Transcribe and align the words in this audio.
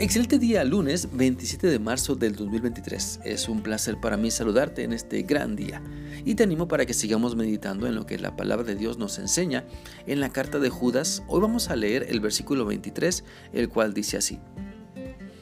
Excelente 0.00 0.38
día, 0.38 0.62
lunes 0.62 1.08
27 1.12 1.66
de 1.66 1.80
marzo 1.80 2.14
del 2.14 2.36
2023. 2.36 3.18
Es 3.24 3.48
un 3.48 3.64
placer 3.64 3.98
para 4.00 4.16
mí 4.16 4.30
saludarte 4.30 4.84
en 4.84 4.92
este 4.92 5.22
gran 5.22 5.56
día 5.56 5.82
y 6.24 6.36
te 6.36 6.44
animo 6.44 6.68
para 6.68 6.86
que 6.86 6.94
sigamos 6.94 7.34
meditando 7.34 7.88
en 7.88 7.96
lo 7.96 8.06
que 8.06 8.16
la 8.16 8.36
palabra 8.36 8.64
de 8.64 8.76
Dios 8.76 8.96
nos 8.96 9.18
enseña 9.18 9.64
en 10.06 10.20
la 10.20 10.30
carta 10.30 10.60
de 10.60 10.70
Judas. 10.70 11.24
Hoy 11.26 11.40
vamos 11.40 11.68
a 11.68 11.74
leer 11.74 12.06
el 12.10 12.20
versículo 12.20 12.64
23, 12.64 13.24
el 13.52 13.68
cual 13.68 13.92
dice 13.92 14.16
así. 14.16 14.38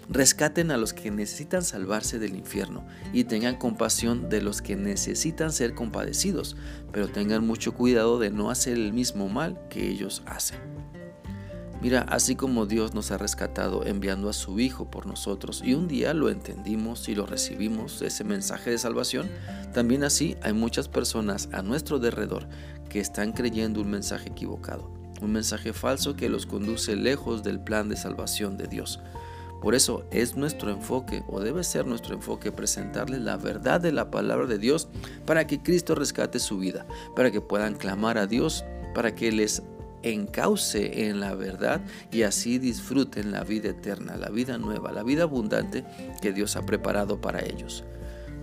Rescaten 0.09 0.71
a 0.71 0.79
los 0.79 0.95
que 0.95 1.11
necesitan 1.11 1.63
salvarse 1.63 2.19
del 2.19 2.35
infierno 2.35 2.87
y 3.13 3.25
tengan 3.25 3.59
compasión 3.59 4.31
de 4.31 4.41
los 4.41 4.63
que 4.63 4.75
necesitan 4.75 5.53
ser 5.53 5.75
compadecidos, 5.75 6.57
pero 6.93 7.09
tengan 7.09 7.47
mucho 7.47 7.75
cuidado 7.75 8.19
de 8.19 8.31
no 8.31 8.51
hacer 8.51 8.73
el 8.73 8.95
mismo 8.95 9.29
mal 9.29 9.61
que 9.69 9.87
ellos 9.87 10.23
hacen. 10.25 10.59
Mira, 11.83 12.07
así 12.09 12.37
como 12.37 12.65
Dios 12.65 12.95
nos 12.95 13.11
ha 13.11 13.19
rescatado 13.19 13.85
enviando 13.87 14.31
a 14.31 14.33
su 14.33 14.59
Hijo 14.59 14.91
por 14.91 15.07
nosotros 15.07 15.63
y 15.65 15.75
un 15.75 15.89
día 15.89 16.15
lo 16.15 16.31
entendimos 16.31 17.09
y 17.09 17.15
lo 17.15 17.27
recibimos, 17.27 18.01
ese 18.01 18.25
mensaje 18.25 18.71
de 18.71 18.79
salvación, 18.79 19.29
también 19.75 20.03
así 20.03 20.37
hay 20.43 20.55
muchas 20.55 20.89
personas 20.89 21.51
a 21.53 21.63
nuestro 21.63 21.99
derredor 21.99 22.49
que 22.89 22.99
están 22.99 23.33
creyendo 23.33 23.83
un 23.83 23.91
mensaje 23.91 24.31
equivocado, 24.31 24.91
un 25.21 25.33
mensaje 25.33 25.75
falso 25.75 26.17
que 26.17 26.31
los 26.31 26.47
conduce 26.47 26.97
lejos 26.97 27.43
del 27.43 27.61
plan 27.61 27.91
de 27.91 27.97
salvación 27.97 28.57
de 28.57 28.69
Dios. 28.69 29.01
Por 29.61 29.75
eso 29.75 30.07
es 30.11 30.37
nuestro 30.37 30.71
enfoque, 30.71 31.25
o 31.29 31.41
debe 31.41 31.63
ser 31.63 31.87
nuestro 31.87 32.15
enfoque, 32.15 32.53
presentarles 32.53 33.21
la 33.21 33.37
verdad 33.37 33.81
de 33.81 33.93
la 33.93 34.11
palabra 34.11 34.47
de 34.47 34.59
Dios 34.59 34.89
para 35.27 35.47
que 35.47 35.63
Cristo 35.63 35.95
rescate 35.95 36.39
su 36.39 36.59
vida, 36.59 36.87
para 37.15 37.31
que 37.31 37.41
puedan 37.41 37.75
clamar 37.75 38.17
a 38.17 38.27
Dios, 38.27 38.65
para 38.95 39.15
que 39.15 39.33
les 39.33 39.63
encauce 40.13 41.09
en 41.09 41.21
la 41.21 41.35
verdad 41.35 41.81
y 42.11 42.23
así 42.23 42.59
disfruten 42.59 43.33
la 43.33 43.45
vida 43.45 43.71
eterna, 43.71 44.17
la 44.17 44.31
vida 44.31 44.59
nueva, 44.59 44.93
la 44.93 45.03
vida 45.03 45.25
abundante 45.25 45.85
que 46.21 46.33
Dios 46.33 46.57
ha 46.57 46.65
preparado 46.65 47.21
para 47.21 47.45
ellos. 47.45 47.85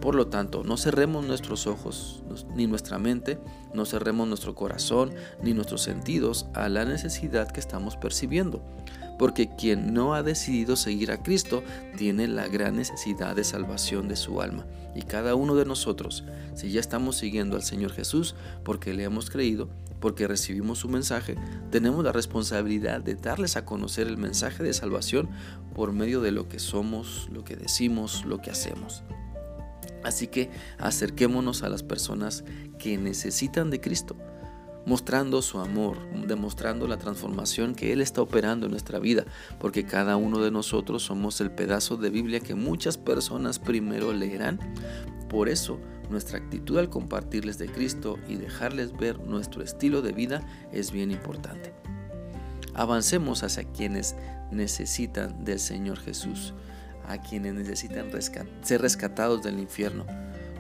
Por 0.04 0.16
lo 0.16 0.28
tanto, 0.28 0.66
no 0.66 0.76
cerremos 0.76 1.26
nuestros 1.26 1.66
ojos 1.66 2.24
ni 2.54 2.68
nuestra 2.68 3.00
mente, 3.00 3.40
no 3.74 3.86
cerremos 3.86 4.28
nuestro 4.28 4.54
corazón 4.54 5.14
ni 5.42 5.54
nuestros 5.54 5.82
sentidos 5.82 6.46
a 6.54 6.68
la 6.68 6.84
necesidad 6.84 7.50
que 7.50 7.62
estamos 7.62 7.96
percibiendo 7.96 8.62
porque 9.18 9.48
quien 9.56 9.94
no 9.94 10.16
ha 10.16 10.24
decidido 10.24 10.76
seguir 10.76 11.10
a 11.12 11.24
Cristo 11.24 11.64
tiene 11.96 12.28
la 12.28 12.50
gran 12.50 12.76
necesidad 12.76 13.36
de 13.38 13.46
salvación 13.46 14.10
de 14.10 14.18
su 14.18 14.42
alma. 14.42 14.66
Y 14.96 15.04
cada 15.04 15.36
uno 15.36 15.56
de 15.56 15.64
nosotros, 15.64 16.26
si 16.56 16.72
ya 16.72 16.82
estamos 16.82 17.16
siguiendo 17.16 17.56
al 17.56 17.64
Señor 17.64 17.94
Jesús, 17.94 18.36
porque 18.66 18.94
le 18.94 19.04
hemos 19.04 19.30
creído, 19.30 19.70
porque 20.02 20.28
recibimos 20.28 20.80
su 20.80 20.90
mensaje, 20.90 21.36
tenemos 21.72 22.04
la 22.04 22.12
responsabilidad 22.12 23.00
de 23.00 23.16
darles 23.16 23.56
a 23.56 23.64
conocer 23.64 24.08
el 24.08 24.18
mensaje 24.18 24.64
de 24.64 24.74
salvación 24.74 25.30
por 25.74 25.94
medio 25.94 26.20
de 26.20 26.32
lo 26.32 26.50
que 26.50 26.60
somos, 26.60 27.30
lo 27.32 27.46
que 27.46 27.56
decimos, 27.56 28.26
lo 28.26 28.40
que 28.42 28.52
hacemos. 28.52 29.04
Así 30.04 30.28
que 30.28 30.50
acerquémonos 30.78 31.64
a 31.64 31.70
las 31.70 31.84
personas 31.84 32.44
que 32.78 32.98
necesitan 32.98 33.70
de 33.70 33.80
Cristo 33.80 34.16
mostrando 34.86 35.42
su 35.42 35.60
amor, 35.60 35.98
demostrando 36.28 36.88
la 36.88 36.98
transformación 36.98 37.76
que 37.76 37.94
Él 37.94 38.02
está 38.02 38.22
operando 38.22 38.66
en 38.66 38.72
nuestra 38.72 39.00
vida, 39.00 39.26
porque 39.60 39.86
cada 39.86 40.18
uno 40.18 40.40
de 40.40 40.52
nosotros 40.52 41.04
somos 41.04 41.40
el 41.42 41.52
pedazo 41.52 41.98
de 41.98 42.10
Biblia 42.10 42.40
que 42.40 42.56
muchas 42.56 42.98
personas 42.98 43.60
primero 43.60 44.14
leerán. 44.14 44.60
Por 45.30 45.50
eso, 45.50 45.80
nuestra 46.10 46.38
actitud 46.38 46.78
al 46.78 46.90
compartirles 46.90 47.58
de 47.58 47.68
Cristo 47.68 48.20
y 48.28 48.36
dejarles 48.36 48.96
ver 48.96 49.20
nuestro 49.20 49.64
estilo 49.64 50.02
de 50.02 50.12
vida 50.12 50.42
es 50.72 50.92
bien 50.92 51.12
importante. 51.12 51.74
Avancemos 52.74 53.44
hacia 53.44 53.64
quienes 53.64 54.16
necesitan 54.52 55.44
del 55.46 55.60
Señor 55.60 56.00
Jesús, 56.00 56.54
a 57.08 57.20
quienes 57.22 57.54
necesitan 57.54 58.10
ser 58.62 58.82
rescatados 58.82 59.44
del 59.44 59.60
infierno 59.60 60.06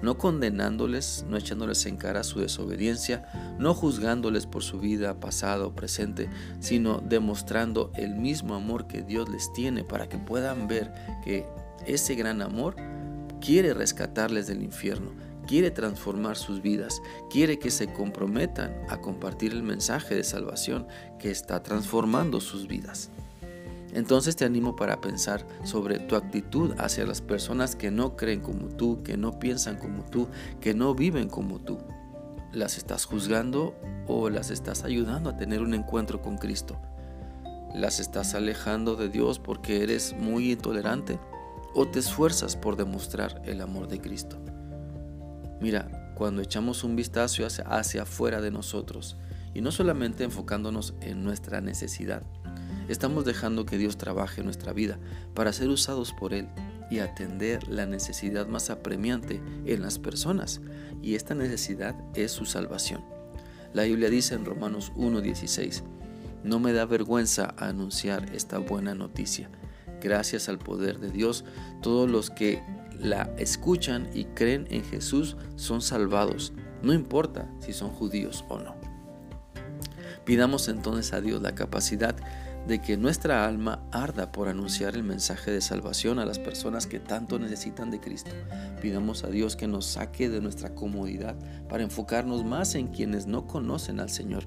no 0.03 0.17
condenándoles, 0.17 1.25
no 1.29 1.37
echándoles 1.37 1.85
en 1.85 1.95
cara 1.95 2.25
su 2.25 2.41
desobediencia, 2.41 3.25
no 3.57 3.73
juzgándoles 3.73 4.45
por 4.45 4.61
su 4.61 4.79
vida 4.79 5.19
pasada 5.21 5.65
o 5.65 5.73
presente, 5.73 6.29
sino 6.59 6.99
demostrando 6.99 7.89
el 7.95 8.15
mismo 8.15 8.53
amor 8.53 8.85
que 8.85 9.01
Dios 9.01 9.29
les 9.29 9.51
tiene 9.53 9.85
para 9.85 10.09
que 10.09 10.17
puedan 10.17 10.67
ver 10.67 10.93
que 11.23 11.47
ese 11.87 12.15
gran 12.15 12.41
amor 12.41 12.75
quiere 13.39 13.73
rescatarles 13.73 14.45
del 14.45 14.61
infierno, 14.61 15.11
quiere 15.47 15.71
transformar 15.71 16.35
sus 16.35 16.61
vidas, 16.61 17.01
quiere 17.29 17.57
que 17.57 17.71
se 17.71 17.87
comprometan 17.93 18.73
a 18.89 18.97
compartir 18.97 19.53
el 19.53 19.63
mensaje 19.63 20.15
de 20.15 20.25
salvación 20.25 20.85
que 21.17 21.31
está 21.31 21.63
transformando 21.63 22.41
sus 22.41 22.67
vidas. 22.67 23.09
Entonces 23.93 24.35
te 24.35 24.45
animo 24.45 24.75
para 24.75 24.99
pensar 25.01 25.45
sobre 25.63 25.99
tu 25.99 26.15
actitud 26.15 26.73
hacia 26.79 27.05
las 27.05 27.21
personas 27.21 27.75
que 27.75 27.91
no 27.91 28.15
creen 28.15 28.41
como 28.41 28.67
tú, 28.67 29.03
que 29.03 29.17
no 29.17 29.39
piensan 29.39 29.77
como 29.77 30.03
tú, 30.03 30.27
que 30.59 30.73
no 30.73 30.95
viven 30.95 31.29
como 31.29 31.59
tú. 31.59 31.77
¿Las 32.51 32.77
estás 32.77 33.05
juzgando 33.05 33.75
o 34.07 34.29
las 34.29 34.49
estás 34.49 34.83
ayudando 34.83 35.29
a 35.29 35.37
tener 35.37 35.61
un 35.61 35.73
encuentro 35.73 36.21
con 36.21 36.37
Cristo? 36.37 36.79
¿Las 37.75 37.99
estás 37.99 38.33
alejando 38.33 38.95
de 38.95 39.09
Dios 39.09 39.39
porque 39.39 39.83
eres 39.83 40.15
muy 40.17 40.51
intolerante 40.51 41.19
o 41.75 41.87
te 41.87 41.99
esfuerzas 41.99 42.55
por 42.55 42.75
demostrar 42.75 43.41
el 43.45 43.61
amor 43.61 43.87
de 43.87 43.99
Cristo? 43.99 44.39
Mira, 45.61 46.13
cuando 46.15 46.41
echamos 46.41 46.83
un 46.83 46.95
vistazo 46.95 47.45
hacia, 47.45 48.01
afuera 48.01 48.41
de 48.41 48.51
nosotros 48.51 49.17
y 49.53 49.61
no 49.61 49.71
solamente 49.71 50.23
enfocándonos 50.23 50.93
en 51.01 51.23
nuestra 51.23 51.61
necesidad, 51.61 52.23
Estamos 52.87 53.25
dejando 53.25 53.65
que 53.65 53.77
Dios 53.77 53.97
trabaje 53.97 54.41
en 54.41 54.45
nuestra 54.45 54.73
vida 54.73 54.99
para 55.33 55.53
ser 55.53 55.69
usados 55.69 56.13
por 56.13 56.33
Él 56.33 56.47
y 56.89 56.99
atender 56.99 57.67
la 57.67 57.85
necesidad 57.85 58.47
más 58.47 58.69
apremiante 58.69 59.41
en 59.65 59.81
las 59.81 59.99
personas, 59.99 60.61
y 61.01 61.15
esta 61.15 61.33
necesidad 61.33 61.95
es 62.13 62.31
su 62.31 62.45
salvación. 62.45 63.03
La 63.73 63.83
Biblia 63.83 64.09
dice 64.09 64.35
en 64.35 64.45
Romanos 64.45 64.91
1:16, 64.95 65.83
no 66.43 66.59
me 66.59 66.73
da 66.73 66.85
vergüenza 66.85 67.55
anunciar 67.57 68.35
esta 68.35 68.59
buena 68.59 68.93
noticia. 68.93 69.49
Gracias 70.01 70.49
al 70.49 70.59
poder 70.59 70.99
de 70.99 71.09
Dios, 71.09 71.45
todos 71.81 72.09
los 72.09 72.29
que 72.29 72.61
la 72.99 73.33
escuchan 73.37 74.09
y 74.13 74.25
creen 74.25 74.67
en 74.69 74.83
Jesús 74.83 75.37
son 75.55 75.81
salvados, 75.81 76.53
no 76.81 76.93
importa 76.93 77.49
si 77.59 77.73
son 77.73 77.89
judíos 77.89 78.43
o 78.49 78.59
no. 78.59 78.82
Pidamos 80.25 80.67
entonces 80.69 81.13
a 81.13 81.21
Dios 81.21 81.41
la 81.41 81.55
capacidad 81.55 82.15
de 82.67 82.79
que 82.79 82.95
nuestra 82.95 83.45
alma 83.45 83.83
arda 83.91 84.31
por 84.31 84.47
anunciar 84.47 84.95
el 84.95 85.03
mensaje 85.03 85.51
de 85.51 85.59
salvación 85.59 86.17
a 86.19 86.25
las 86.25 86.39
personas 86.39 86.87
que 86.87 86.99
tanto 86.99 87.37
necesitan 87.37 87.91
de 87.91 87.99
Cristo. 87.99 88.31
Pidamos 88.81 89.23
a 89.25 89.27
Dios 89.27 89.55
que 89.55 89.67
nos 89.67 89.85
saque 89.85 90.29
de 90.29 90.39
nuestra 90.39 90.73
comodidad 90.73 91.35
para 91.67 91.83
enfocarnos 91.83 92.45
más 92.45 92.75
en 92.75 92.87
quienes 92.87 93.27
no 93.27 93.47
conocen 93.47 93.99
al 93.99 94.09
Señor. 94.09 94.45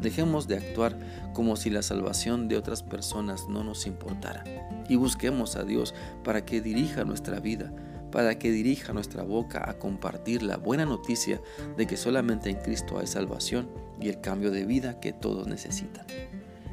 Dejemos 0.00 0.46
de 0.46 0.56
actuar 0.56 0.98
como 1.32 1.56
si 1.56 1.70
la 1.70 1.80
salvación 1.80 2.48
de 2.48 2.58
otras 2.58 2.82
personas 2.82 3.48
no 3.48 3.64
nos 3.64 3.86
importara 3.86 4.44
y 4.88 4.96
busquemos 4.96 5.56
a 5.56 5.64
Dios 5.64 5.94
para 6.22 6.44
que 6.44 6.60
dirija 6.60 7.04
nuestra 7.04 7.40
vida, 7.40 7.72
para 8.16 8.38
que 8.38 8.50
dirija 8.50 8.94
nuestra 8.94 9.24
boca 9.24 9.68
a 9.68 9.78
compartir 9.78 10.42
la 10.42 10.56
buena 10.56 10.86
noticia 10.86 11.38
de 11.76 11.86
que 11.86 11.98
solamente 11.98 12.48
en 12.48 12.56
Cristo 12.56 12.98
hay 12.98 13.06
salvación 13.06 13.68
y 14.00 14.08
el 14.08 14.22
cambio 14.22 14.50
de 14.50 14.64
vida 14.64 15.00
que 15.00 15.12
todos 15.12 15.46
necesitan. 15.46 16.06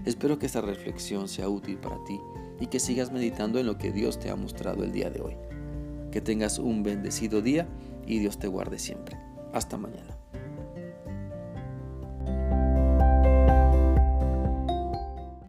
Espero 0.06 0.40
que 0.40 0.46
esta 0.46 0.62
reflexión 0.62 1.28
sea 1.28 1.50
útil 1.50 1.80
para 1.80 2.02
ti 2.06 2.18
y 2.62 2.68
que 2.68 2.80
sigas 2.80 3.12
meditando 3.12 3.60
en 3.60 3.66
lo 3.66 3.78
que 3.78 3.92
Dios 3.92 4.22
te 4.22 4.30
ha 4.30 4.38
mostrado 4.38 4.86
el 4.86 4.94
día 4.94 5.10
de 5.10 5.20
hoy. 5.20 5.36
Que 6.14 6.22
tengas 6.22 6.60
un 6.60 6.82
bendecido 6.82 7.42
día 7.42 7.68
y 8.08 8.20
Dios 8.20 8.40
te 8.40 8.48
guarde 8.48 8.80
siempre. 8.80 9.18
Hasta 9.52 9.78
mañana. 9.78 10.23